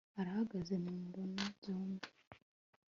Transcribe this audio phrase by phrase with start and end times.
[0.19, 2.07] arahagaze mu mbona byombi